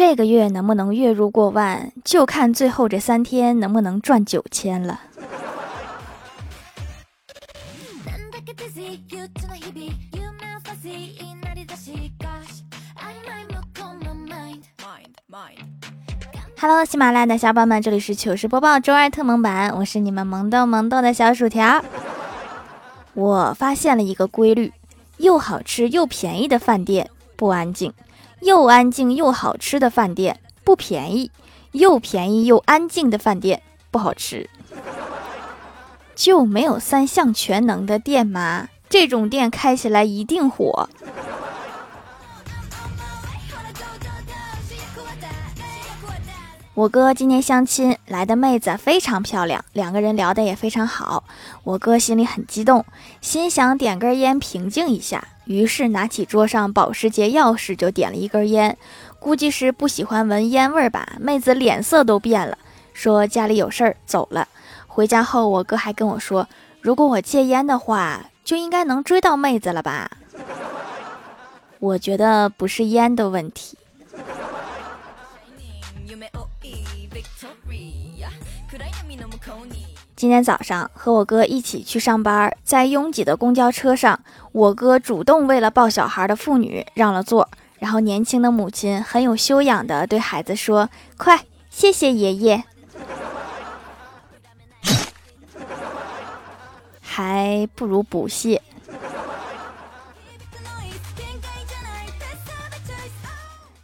[0.00, 4.98] 这个月能不能月入过万，就看最后这三天能不能赚九千了。
[16.58, 21.84] Hello，喜马拉雅的小伙伴们，这里是糗事播报周二特萌版，我是你们萌豆萌豆的小薯条。
[23.12, 24.72] 我发现了一个规律：
[25.18, 27.92] 又好吃又便宜的饭店不安静，
[28.40, 31.30] 又安静又好吃的饭店不便宜，
[31.72, 34.48] 又便宜又安静的饭店不好吃。
[36.14, 38.68] 就没有三项全能的店吗？
[38.88, 40.88] 这种店开起来一定火。
[46.74, 51.24] 我哥今天相亲来的妹子非常漂亮，两个人聊得也非常好。
[51.64, 52.84] 我哥心里很激动，
[53.20, 58.78] 心想点根烟平静一下，于是拿起桌上保时捷钥匙就点了一根烟。
[59.18, 62.56] 估计是不喜欢闻烟味吧，妹子脸色都变了，
[62.94, 64.46] 说家里有事儿走了。
[64.86, 66.48] 回家后，我哥还跟我说，
[66.80, 70.08] 如果我戒烟的话，就应该能追到妹子了吧？
[71.80, 73.76] 我觉得不是烟的问题。
[80.16, 84.20] 今天早上和我哥一起去上班，在拥挤的公交车上，
[84.52, 87.48] 我哥主动为了抱小孩的妇女让了座，
[87.78, 92.62] 然后年轻的母亲很有修养的对孩子说：“快，谢谢爷爷。”
[97.00, 98.60] 还不如不谢。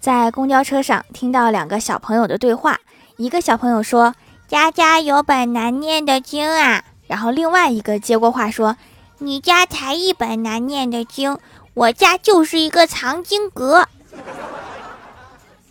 [0.00, 2.80] 在公交车上听到两个小朋友的对话，
[3.18, 4.14] 一个小朋友说。
[4.52, 8.76] 家家有本难念的经啊，然后另外一个接过话说
[9.16, 11.38] ：“你家才一本难念的经，
[11.72, 13.88] 我家就是一个藏经阁。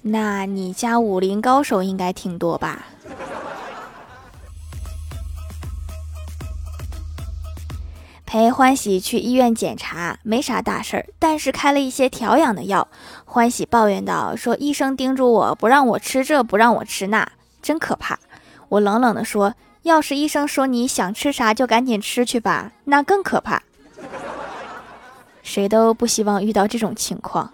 [0.01, 2.87] 那你家武林高手应该挺多吧？”
[8.25, 12.87] 陪欢喜去医院检查，没啥大事儿，但是开了一些调养的药。
[13.25, 18.17] 欢喜抱怨道：“说医生叮嘱我不让我吃这，不让我吃那，真可怕。”
[18.71, 23.61] 我冷冷地说：“要是医生说你想吃啥就赶紧吃去吧，那更可怕。
[25.43, 27.51] 谁都不希望遇到这种情况。”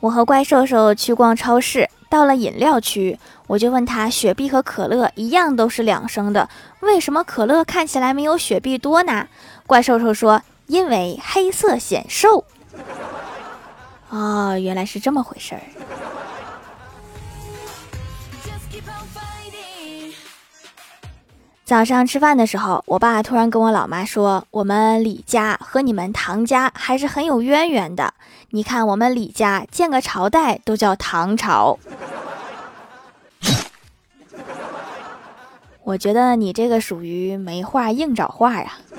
[0.00, 3.16] 我和怪兽兽去逛超市，到了饮料区，
[3.46, 6.48] 我就问他：“雪碧和可乐一样都是两升的，
[6.80, 9.28] 为什么可乐看起来没有雪碧多呢？”
[9.68, 12.44] 怪兽兽说：“因为黑色显瘦。”
[14.14, 15.60] 哦，原来是这么回事儿。
[21.64, 28.14] 早上吃饭的时候，我爸突然跟我老妈说：“我们李家和你们唐家还是很有渊源的。
[28.50, 31.76] 你看，我们李家建个朝代都叫唐朝。”
[35.82, 38.74] 我觉得你这个属于没话硬找话呀。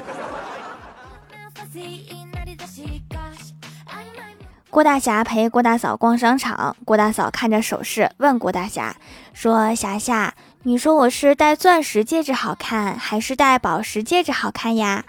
[4.75, 8.97] 郭大侠陪郭大嫂逛商场，郭大嫂看着首饰，问郭大侠
[9.33, 15.05] 说：“霞霞，你说我是戴钻石戒指好看，还是戴宝石戒指好看呀？”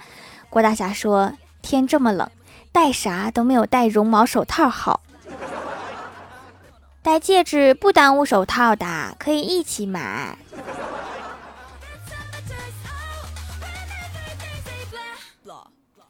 [0.50, 1.32] 郭大侠说
[1.62, 2.30] ：“天这么冷，
[2.70, 5.00] 戴啥都没有戴绒毛手套好。
[7.02, 10.38] 戴戒指不耽误手套的，可以一起买。”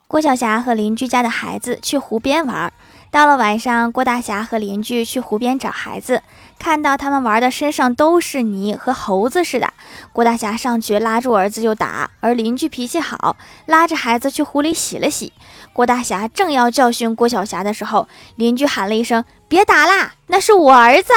[0.06, 2.70] 郭晓霞和邻居家的孩子去湖边玩。
[3.10, 6.22] 到了晚上，郭大侠和邻居去湖边找孩子，
[6.58, 9.72] 看到他们玩的身上都是泥，和猴子似的。
[10.12, 15.32] 郭大侠上去拉住儿子就打，而邻居脾气好，拉着孩子去湖里洗了洗。
[15.72, 21.12] 郭大侠正要教训郭小霞的时候，邻居喊了一声：“别打啦，那是我儿子。”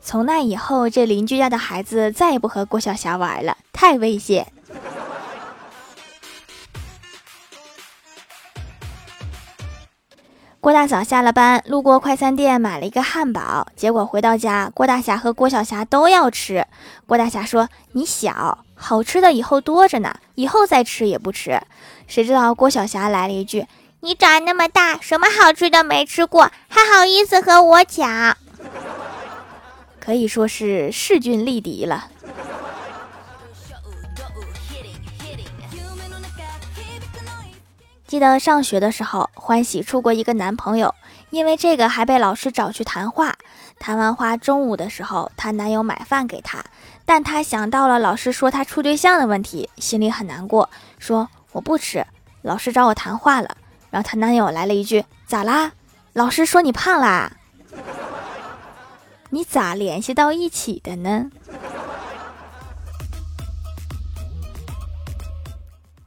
[0.00, 4.46] 从那以后，这邻居家的孩子再也不和郭小霞玩了，太危险。
[10.66, 16.66] 郭大嫂下了班，路过快餐店买了一个汉堡，结果回到家，郭大侠和郭小霞都要吃。
[17.06, 21.60] 郭大侠说：“你小，好吃的以后多着呢，以后再吃也不迟。”
[22.08, 23.64] 谁知道郭小霞来了一句
[24.02, 28.36] ：“你长那么大，什么好吃的没吃过，还好意思和我抢？”
[30.04, 32.08] 可以说是势均力敌了。
[38.16, 40.94] 记得上学的时候，欢喜处过一个男朋友，
[41.28, 43.36] 因为这个还被老师找去谈话。
[43.78, 46.64] 谈完话，中午的时候，她男友买饭给她，
[47.04, 52.06] 但她想到了老师说她处对象的问题，心里很难过，说我不吃。
[52.40, 53.54] 老师找我谈话了。
[53.90, 55.72] 然后她男友来了一句：“咋啦？
[56.14, 57.30] 老师说你胖啦？
[59.28, 61.26] 你咋联系到一起的呢？”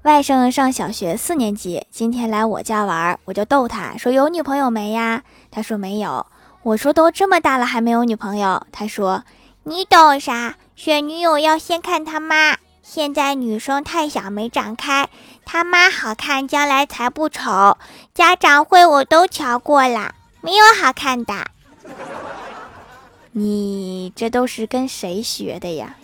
[0.10, 5.22] 外甥上小学四年级，今天来我家玩，我就逗他说：“有女朋友没呀？”
[5.52, 6.26] 他说：“没有。”
[6.64, 9.24] 我说：“都这么大了还没有女朋友？”他说
[9.66, 10.56] ：“你懂啥？
[10.76, 12.58] 选女友要先看他妈。
[12.82, 15.08] 现在女生太小没长开，
[15.46, 17.78] 他妈好看，将来才不丑。
[18.16, 21.36] 家长会我都瞧过了，没有好看的。
[23.34, 25.98] 你这都是跟谁学的呀？”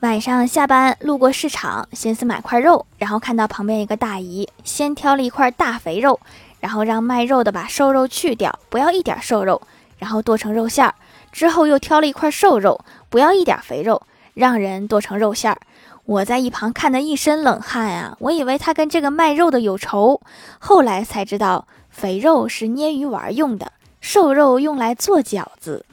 [0.00, 6.20] 晚上下班路过市场，寻思买块肉，然后看到旁边一个大姨先挑了一块大肥肉，
[6.60, 9.60] 然后让卖肉的把瘦肉去掉，不要一点瘦肉，
[9.98, 10.94] 然后剁成肉馅儿。
[11.32, 12.78] 之后又挑了一块瘦肉，
[13.08, 14.02] 不要一点肥肉，
[14.34, 15.58] 让人剁成肉馅儿。
[16.04, 18.16] 我在一旁看得一身冷汗啊！
[18.20, 20.20] 我以为他跟这个卖肉的有仇，
[20.58, 23.72] 后来才知道肥肉是捏鱼丸用的，
[24.02, 25.86] 瘦肉用来做饺子。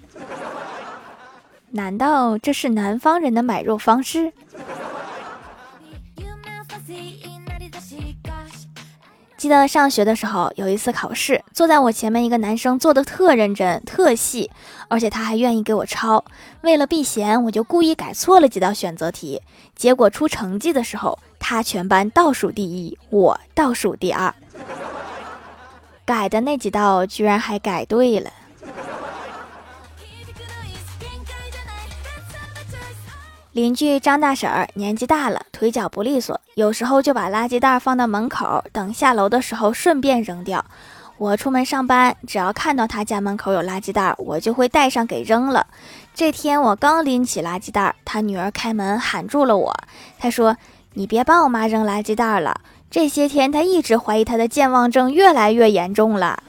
[1.75, 4.31] 难道这是南方人的买肉方式？
[9.37, 14.51] 记得上学的时候，有一次考试，坐在我前面一个男生做的特认真、特细，
[14.87, 16.23] 而且他还愿意给我抄。
[16.61, 19.41] 为了避嫌，我就故意改错了几道选择题。
[19.75, 24.33] 结果出成绩的时候，他全班倒数第一，我倒数第二。
[26.05, 28.31] 改的那几道居然还改对了。
[33.53, 40.65] 邻居张大婶儿年纪大了，腿脚不利索，有时候就把垃圾袋放到门口，等下楼的时候顺便扔掉。
[41.19, 45.67] 我出门上班，只要看到他家门口有垃圾袋，我就会带上给扔了。
[46.15, 49.71] 这天我刚拎起垃圾袋，他女儿开门喊住了我，
[50.17, 50.57] 她说
[50.93, 52.59] ：“你别帮我妈扔垃圾袋了。”
[52.89, 56.41] 这些天她一直怀疑她的健忘症越来越严重了。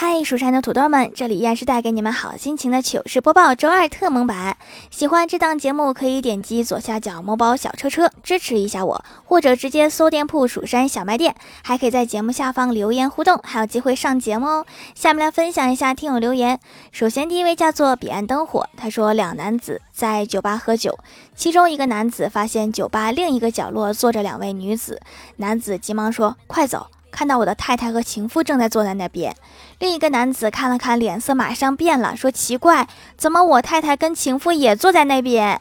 [0.00, 4.56] 嗨，蜀山的土豆们，这里依然是带给你们好心情的糗事播报周二特蒙版。
[4.92, 11.34] 喜欢这档节目，可以点击左下角某宝小车车支持一下我，或者直接搜店铺蜀山小卖店，
[11.64, 14.66] 还可以在节目下方留言互动，还有机会上节目哦。
[14.94, 16.60] 下面来分享一下听友留言。
[16.92, 20.96] 首先第一位叫做彼岸灯火，他说两男子在酒吧喝酒，
[21.34, 25.02] 其中一个男子发现酒吧另一个角落坐着两位女子，
[25.38, 29.34] 男子急忙说：“快走。”看到我的太太和情妇正在坐在那边，
[29.78, 35.60] 另一个男子看了看，脸色马上变了，说：“奇怪，怎么我太太跟情妇也坐在那边？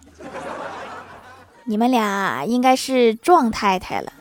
[1.65, 4.13] 你们俩应该是撞太太了。”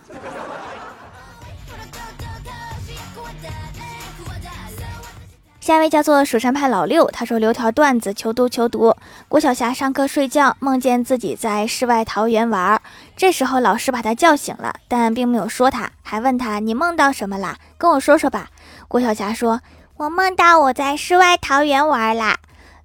[5.66, 8.94] 下一位叫做蜀山派老六，他说留条段子求读求读。
[9.28, 12.80] 郭晓霞上课睡觉，梦见自己在世外桃源玩，
[13.16, 17.56] 这时候老师把他叫醒了，但并没有说他，还问他你梦到什么啦？
[17.78, 18.48] 跟我说说吧。
[18.86, 19.60] 郭晓霞说
[19.98, 22.36] ：“我梦到我在世外桃源玩啦。”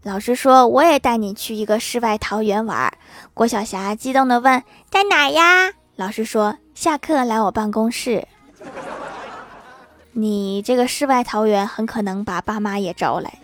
[0.01, 2.91] 老师说：“我也带你去一个世外桃源玩。”
[3.35, 8.27] 郭晓霞激动地问：“在哪儿呀？”老师说：“下课来我办公室。”
[10.13, 13.39] 你这个世外桃源很可能把爸妈也招来。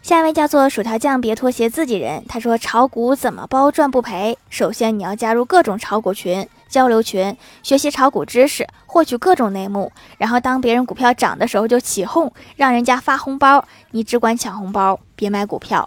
[0.00, 2.24] 下一位叫做薯条酱，别拖鞋自己人。
[2.26, 4.38] 他说炒股怎么包赚不赔？
[4.48, 9.92] 首先你要加入各种炒股群、交流群，学习炒股知识，获取各种内幕。
[10.16, 15.86] 然后当别人股票涨的时候就起哄，让人家发红包，你只管抢红包，别买股票。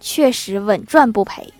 [0.00, 1.54] 确实稳赚不赔。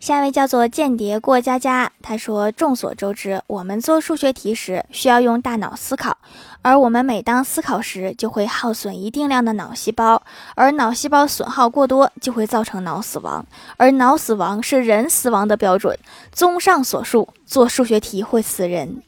[0.00, 6.16] 下一位叫做间谍过家家，他说：“众所周知，我们做数学题时需要用大脑思考，
[6.62, 10.22] 而我们每当思考时，就会耗损一定量的脑细胞，
[10.54, 13.44] 而脑细胞损耗过多就会造成脑死亡，
[13.76, 15.98] 而脑死亡是人死亡的标准。
[16.32, 19.02] 综上所述，做数学题会死人。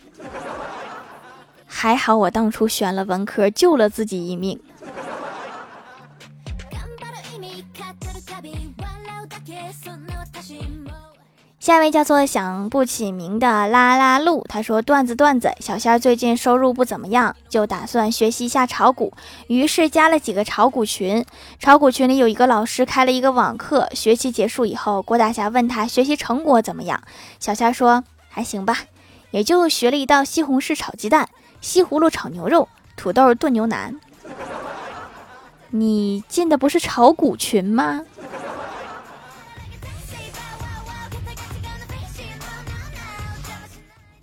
[1.67, 4.61] 还好我当初选了文科，救了自己一命。”
[11.63, 19.13] 下一位叫做想不起名的拉拉路，他说段子段子，小仙儿最近收入不怎么样，就打算学习一下炒股，
[19.47, 21.25] 于是加了几个炒股群。
[21.61, 27.01] 炒股群里有一个老师开了一个网课，学期结束以后，郭大侠问他学习成果怎么样，
[27.39, 28.79] 小仙儿说还行吧，
[29.31, 31.29] 也就学了一道西红柿炒鸡蛋、
[31.61, 34.01] 西葫芦炒牛肉、土豆炖牛腩。
[35.71, 38.01] 你进的不是炒股群吗？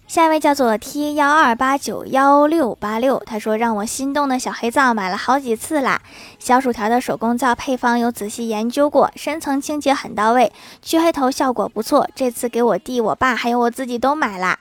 [0.09, 6.01] 下一位叫做 T 幺二八九幺六八六，他说让我心动的小黑皂买了好几次啦。
[6.39, 10.51] 小薯条的手工皂配方有仔细研究过，深层清洁很到位，
[10.81, 12.09] 去黑头效果不错。
[12.15, 14.57] 这次给我弟、我爸还有我自己都买啦。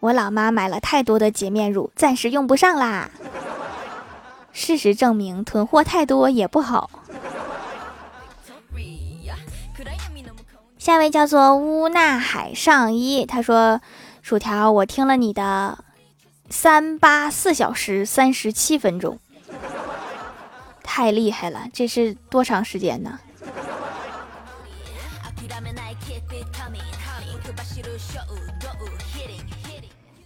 [0.00, 3.08] 我老妈买了太多的洁面乳，暂时用不上啦。
[4.52, 6.90] 事实证明，囤货太多也不好。
[10.76, 13.80] 下一位叫做乌娜海上衣，他说。
[14.30, 15.76] 薯条，我听了你的
[16.50, 19.18] 三八四小时三十七分钟，
[20.84, 21.64] 太厉害了！
[21.72, 23.18] 这是多长时间呢？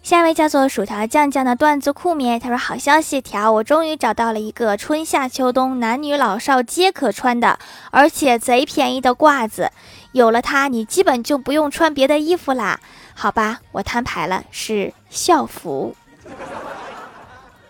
[0.03, 7.59] 下一位叫做薯条酱酱的段子库咩，他说：“好消息条，我终于找到了一个春夏秋冬男女老少皆可穿的，
[7.91, 9.73] 而且贼便宜的褂子。
[10.13, 12.79] 有了它，你基本就不用穿别的衣服啦。”
[13.15, 15.95] 好吧，我摊牌了，是校服。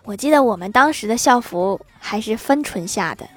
[0.03, 3.29] 我记得我们当时的校服还是分春夏的。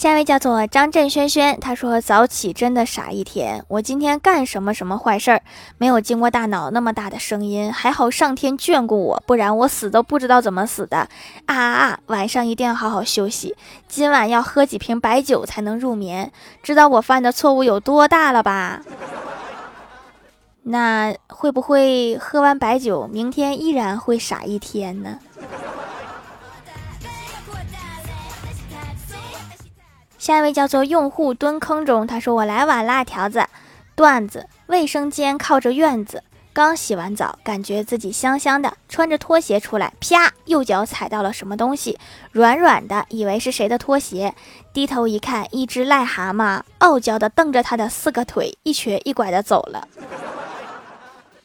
[0.00, 3.62] 下一位叫做张震轩轩，他说早起真的傻一天。
[3.68, 5.42] 我今天干什么什么坏事儿？
[5.76, 11.06] 没有经过大脑那么大的声音，还好上天眷顾我，不然我死都不知道怎么死的。
[11.44, 12.00] 啊啊！
[12.06, 13.54] 晚上一定要好好休息，
[13.88, 16.32] 今晚要喝几瓶白酒才能入眠。
[16.62, 18.80] 知道我犯的错误有多大了吧？
[20.64, 25.18] 那会不会喝完白酒，明天依然会傻一天呢？
[30.20, 33.42] 下一位叫做用户蹲坑中，他说我来晚啦，条子
[33.94, 36.22] 段子，卫生间靠着院子，
[36.52, 41.98] 刚洗完澡，感觉自己香香的，穿着拖鞋出来，啪，右脚踩到了什么东西，
[42.32, 44.34] 软软的，以为是谁的拖鞋，
[44.74, 49.88] 低头一看，一只癞蛤蟆，傲娇的瞪着他的四个腿，一瘸一拐的走了。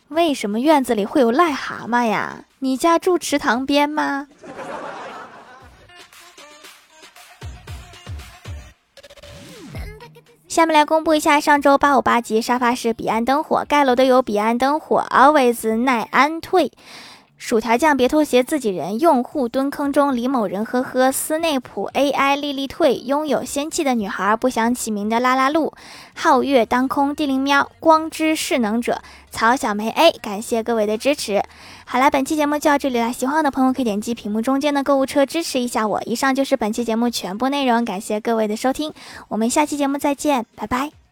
[0.09, 2.43] 为什么院子里会有癞蛤蟆呀？
[2.59, 4.27] 你家住池塘边吗？
[10.55, 16.71] 下面来公布一下上周八五八级沙发是彼岸灯火盖楼的有彼岸灯火 always 耐安退。
[17.37, 25.73] 薯条酱别拖鞋，自己人用户蹲坑中，李某人呵呵，斯内普 AI 丽丽退，拥有仙气的女孩，不想起名的拉拉路，
[26.17, 31.43] 皓月当空，地灵喵，光之势能者，曹小梅 A，感谢各位的支持。
[31.85, 36.01] 好了，本期节目就到这里了，喜欢我的朋友可以点击屏幕中间的购物车支持一下我。
[36.05, 38.93] 以上就是本期节目全部内容，感谢各位的收听，
[39.27, 41.04] 我们下期节目再见，拜拜。